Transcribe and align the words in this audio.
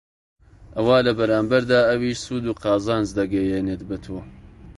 ئەوا 0.75 0.97
لە 1.07 1.11
بەرامبەردا 1.19 1.79
ئەویش 1.89 2.17
سوود 2.25 2.45
و 2.47 2.57
قازانج 2.63 3.07
دەگەیەنێت 3.19 3.81
بەتۆ 3.89 4.17